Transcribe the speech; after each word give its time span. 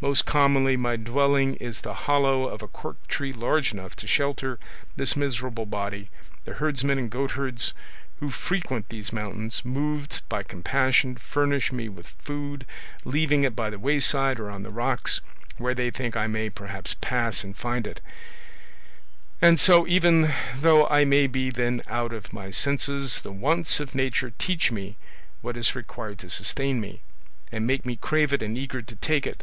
Most 0.00 0.26
commonly 0.26 0.76
my 0.76 0.94
dwelling 0.94 1.56
is 1.56 1.80
the 1.80 1.92
hollow 2.06 2.46
of 2.46 2.62
a 2.62 2.68
cork 2.68 3.04
tree 3.08 3.32
large 3.32 3.72
enough 3.72 3.96
to 3.96 4.06
shelter 4.06 4.60
this 4.94 5.16
miserable 5.16 5.66
body; 5.66 6.08
the 6.44 6.52
herdsmen 6.54 6.98
and 7.00 7.10
goatherds 7.10 7.74
who 8.20 8.30
frequent 8.30 8.90
these 8.90 9.12
mountains, 9.12 9.64
moved 9.64 10.20
by 10.28 10.44
compassion, 10.44 11.16
furnish 11.16 11.72
me 11.72 11.88
with 11.88 12.10
food, 12.10 12.64
leaving 13.04 13.42
it 13.42 13.56
by 13.56 13.70
the 13.70 13.78
wayside 13.80 14.38
or 14.38 14.48
on 14.48 14.62
the 14.62 14.70
rocks, 14.70 15.20
where 15.56 15.74
they 15.74 15.90
think 15.90 16.16
I 16.16 16.28
may 16.28 16.48
perhaps 16.48 16.94
pass 17.00 17.42
and 17.42 17.56
find 17.56 17.84
it; 17.84 18.00
and 19.42 19.58
so, 19.58 19.84
even 19.88 20.32
though 20.60 20.86
I 20.86 21.04
may 21.04 21.26
be 21.26 21.50
then 21.50 21.82
out 21.88 22.12
of 22.12 22.32
my 22.32 22.52
senses, 22.52 23.22
the 23.22 23.32
wants 23.32 23.80
of 23.80 23.96
nature 23.96 24.32
teach 24.38 24.70
me 24.70 24.94
what 25.40 25.56
is 25.56 25.74
required 25.74 26.20
to 26.20 26.30
sustain 26.30 26.80
me, 26.80 27.00
and 27.50 27.66
make 27.66 27.84
me 27.84 27.96
crave 27.96 28.32
it 28.32 28.44
and 28.44 28.56
eager 28.56 28.80
to 28.80 28.94
take 28.94 29.26
it. 29.26 29.42